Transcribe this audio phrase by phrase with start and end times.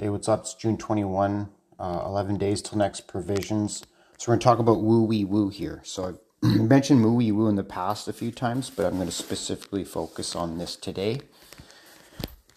[0.00, 0.42] Hey, what's up?
[0.42, 1.48] It's June 21,
[1.80, 3.82] uh, 11 days till next provisions.
[4.16, 5.80] So we're going to talk about woo wee woo here.
[5.82, 6.20] So I've
[6.68, 9.82] mentioned woo wee woo in the past a few times, but I'm going to specifically
[9.82, 11.22] focus on this today.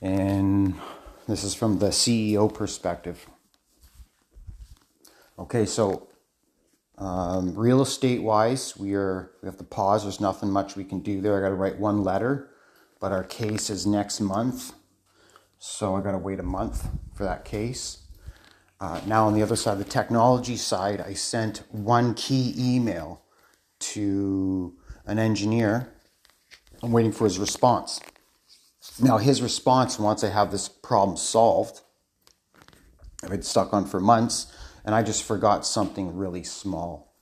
[0.03, 0.75] And
[1.27, 3.25] this is from the CEO perspective.
[5.39, 6.09] Okay, so
[6.99, 10.03] um, real estate wise, we are we have to pause.
[10.03, 11.39] There's nothing much we can do there.
[11.39, 12.51] I got to write one letter,
[12.99, 14.73] but our case is next month.
[15.63, 17.99] So I got to wait a month for that case.
[18.79, 23.21] Uh, now, on the other side, the technology side, I sent one key email
[23.91, 25.93] to an engineer.
[26.81, 27.99] I'm waiting for his response.
[28.99, 31.81] Now, his response, once I have this problem solved,
[33.23, 34.51] I've been stuck on for months,
[34.83, 37.13] and I just forgot something really small.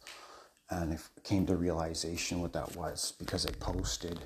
[0.70, 4.18] And I came to realization what that was because I posted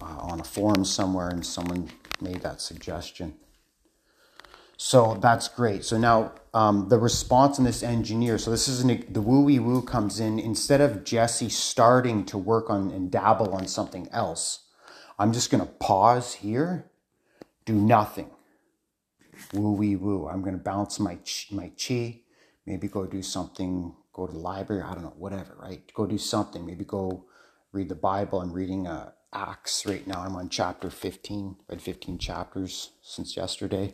[0.00, 1.90] uh, on a forum somewhere and someone
[2.22, 3.34] made that suggestion.
[4.76, 5.84] So that's great.
[5.84, 8.38] So now um, the response in this engineer.
[8.38, 12.38] So this is an, the woo wee woo comes in instead of Jesse starting to
[12.38, 14.60] work on and dabble on something else.
[15.18, 16.86] I'm just going to pause here,
[17.66, 18.30] do nothing.
[19.52, 20.26] Woo wee woo.
[20.28, 21.18] I'm going to bounce my
[21.50, 22.20] my chi,
[22.64, 24.82] maybe go do something, go to the library.
[24.82, 25.58] I don't know, whatever.
[25.60, 25.82] Right?
[25.92, 26.64] Go do something.
[26.64, 27.26] Maybe go
[27.72, 28.40] read the Bible.
[28.40, 30.22] I'm reading uh, Acts right now.
[30.22, 31.56] I'm on chapter 15.
[31.68, 33.92] Read 15 chapters since yesterday.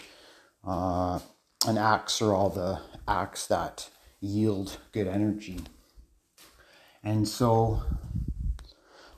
[0.66, 1.18] Uh,
[1.66, 5.60] and acts are all the acts that yield good energy.
[7.02, 7.82] And so,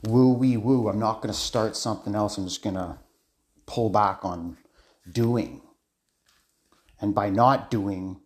[0.03, 2.37] woo wee woo, I'm not going to start something else.
[2.37, 2.99] I'm just going to
[3.67, 4.59] pull back on
[5.11, 5.63] doing.
[7.01, 8.21] And by not doing,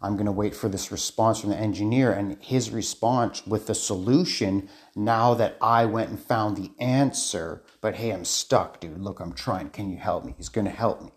[0.00, 3.74] I'm going to wait for this response from the engineer and his response with the
[3.74, 7.62] solution now that I went and found the answer.
[7.80, 9.00] But hey, I'm stuck, dude.
[9.00, 9.70] Look, I'm trying.
[9.70, 10.34] Can you help me?
[10.36, 11.10] He's going to help me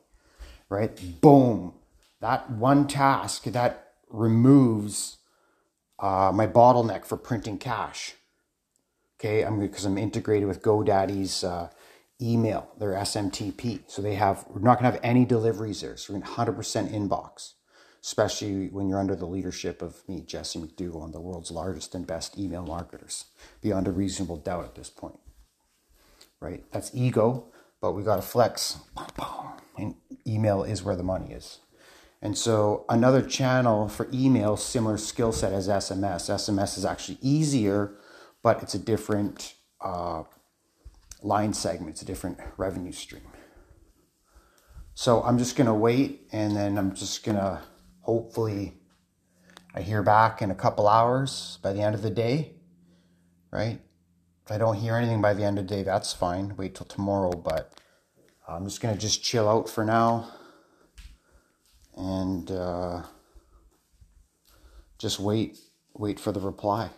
[0.71, 1.21] right?
[1.21, 1.73] Boom.
[2.21, 5.17] That one task that removes
[5.99, 8.15] uh, my bottleneck for printing cash.
[9.19, 11.69] Okay, I'm because I'm integrated with GoDaddy's uh,
[12.19, 13.81] email, their SMTP.
[13.85, 15.97] So they have we're not gonna have any deliveries there.
[15.97, 16.55] So we're in 100%
[16.91, 17.53] inbox,
[18.03, 22.07] especially when you're under the leadership of me, Jesse McDougall, of the world's largest and
[22.07, 23.25] best email marketers,
[23.61, 25.19] beyond a reasonable doubt at this point.
[26.39, 26.63] Right?
[26.71, 28.79] That's ego, but we got to flex.
[29.77, 29.95] And
[30.25, 31.59] email is where the money is.
[32.23, 36.29] And so another channel for email, similar skill set as SMS.
[36.29, 37.95] SMS is actually easier,
[38.43, 40.23] but it's a different uh,
[41.21, 41.91] line segment.
[41.91, 43.23] It's a different revenue stream.
[44.93, 47.61] So I'm just gonna wait, and then I'm just gonna
[48.01, 48.73] hopefully
[49.73, 52.53] I hear back in a couple hours by the end of the day,
[53.51, 53.79] right?
[54.45, 56.55] If I don't hear anything by the end of the day, that's fine.
[56.57, 57.73] Wait till tomorrow, but
[58.47, 60.29] I'm just going to just chill out for now
[61.95, 63.03] and uh,
[64.97, 65.57] just wait
[65.93, 66.89] wait for the reply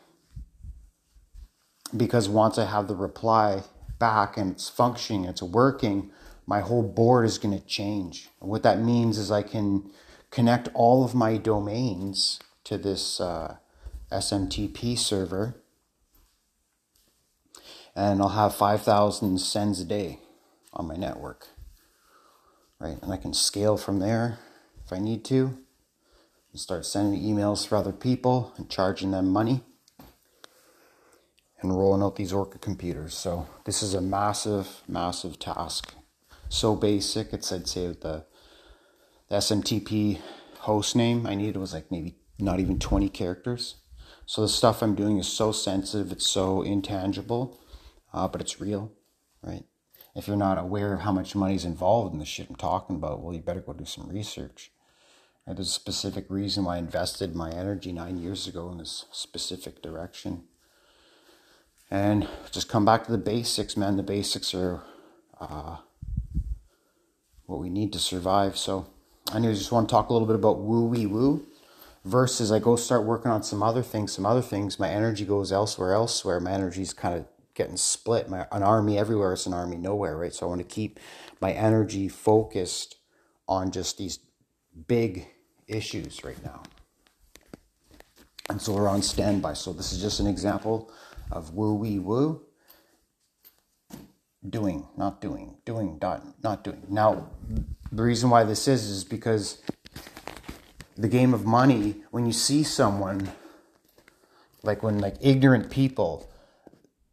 [1.96, 3.64] because once I have the reply
[4.00, 6.12] back and it's functioning, it's working,
[6.46, 8.30] my whole board is going to change.
[8.42, 9.92] And what that means is I can
[10.34, 13.58] connect all of my domains to this uh,
[14.12, 15.54] SMTP server
[17.96, 20.20] and I'll have 5,000 sends a day
[20.74, 21.50] on my network.
[22.80, 22.98] Right?
[23.04, 24.40] And I can scale from there
[24.84, 25.56] if I need to
[26.52, 29.62] and start sending emails for other people and charging them money
[31.62, 33.14] and rolling out these Orca computers.
[33.14, 35.94] So this is a massive, massive task.
[36.50, 37.34] So basic.
[37.34, 38.26] It's I'd say the,
[39.36, 40.20] SMTP
[40.60, 43.76] host name I needed was like maybe not even 20 characters.
[44.26, 47.60] So the stuff I'm doing is so sensitive, it's so intangible,
[48.14, 48.92] uh, but it's real,
[49.42, 49.64] right?
[50.16, 53.22] if you're not aware of how much money's involved in the shit I'm talking about,
[53.22, 54.72] well, you better go do some research.
[55.48, 59.82] There's a specific reason why I invested my energy nine years ago in this specific
[59.82, 60.44] direction.
[61.92, 63.98] And just come back to the basics, man.
[63.98, 64.84] The basics are
[65.40, 65.78] uh,
[67.46, 68.58] what we need to survive.
[68.58, 68.88] So,
[69.32, 71.46] I just want to talk a little bit about woo wee woo
[72.06, 74.80] versus I go oh, start working on some other things, some other things.
[74.80, 76.40] My energy goes elsewhere, elsewhere.
[76.40, 78.30] My energy's kind of getting split.
[78.30, 80.34] My, an army everywhere is an army nowhere, right?
[80.34, 81.00] So I want to keep
[81.40, 82.98] my energy focused
[83.48, 84.20] on just these
[84.88, 85.28] big
[85.68, 86.64] issues right now.
[88.50, 89.54] And so we're on standby.
[89.54, 90.92] So this is just an example
[91.32, 92.42] of woo wee woo.
[94.48, 96.84] Doing, not doing, doing, not, not doing.
[96.90, 97.30] Now,
[97.94, 99.62] the reason why this is is because
[100.98, 103.32] the game of money, when you see someone,
[104.64, 106.30] like when like ignorant people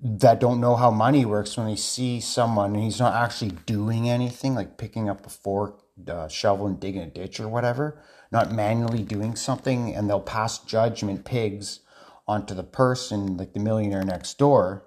[0.00, 4.08] that don't know how money works when they see someone and he's not actually doing
[4.08, 8.02] anything, like picking up a fork, uh, shovel, and digging a ditch or whatever,
[8.32, 11.80] not manually doing something, and they'll pass judgment pigs
[12.26, 14.86] onto the person, like the millionaire next door,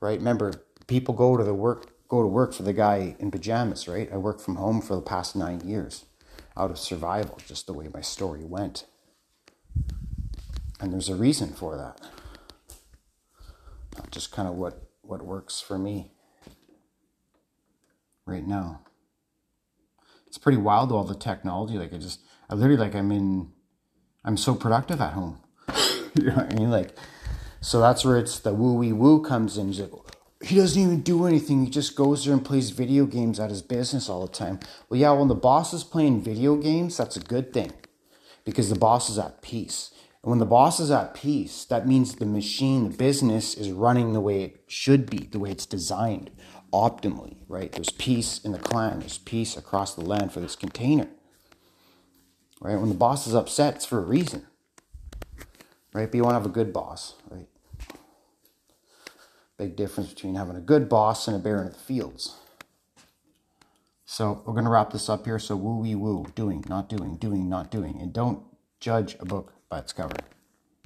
[0.00, 0.18] right?
[0.18, 0.52] Remember,
[0.86, 4.12] people go to the work go to work for the guy in pajamas, right?
[4.12, 6.04] I worked from home for the past nine years
[6.58, 8.84] out of survival, just the way my story went.
[10.78, 11.98] And there's a reason for that.
[13.96, 16.10] Not just kind of what, what works for me
[18.26, 18.82] right now.
[20.26, 21.78] It's pretty wild all the technology.
[21.78, 22.20] Like I just
[22.50, 23.52] I literally like I'm in
[24.22, 25.40] I'm so productive at home.
[26.14, 26.70] you know what I mean?
[26.70, 26.94] Like
[27.62, 29.72] so that's where it's the woo wee woo comes in.
[29.72, 30.11] Like,
[30.42, 31.64] he doesn't even do anything.
[31.64, 34.60] He just goes there and plays video games at his business all the time.
[34.88, 37.72] Well, yeah, when the boss is playing video games, that's a good thing
[38.44, 39.92] because the boss is at peace.
[40.22, 44.12] And when the boss is at peace, that means the machine, the business is running
[44.12, 46.30] the way it should be, the way it's designed
[46.72, 47.70] optimally, right?
[47.70, 51.08] There's peace in the clan, there's peace across the land for this container.
[52.60, 52.78] Right?
[52.78, 54.46] When the boss is upset, it's for a reason.
[55.92, 56.10] Right?
[56.10, 57.46] But you want to have a good boss, right?
[59.58, 62.36] Big difference between having a good boss and a bear in the fields.
[64.04, 65.38] So we're going to wrap this up here.
[65.38, 67.98] So woo wee woo, doing, not doing, doing, not doing.
[68.00, 68.42] And don't
[68.80, 70.16] judge a book by its cover.